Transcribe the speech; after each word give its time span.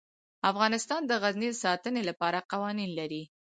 افغانستان 0.51 1.01
د 1.07 1.11
غزني 1.21 1.49
د 1.53 1.59
ساتنې 1.65 2.01
لپاره 2.09 2.45
قوانین 2.51 2.89
لري. 2.99 3.23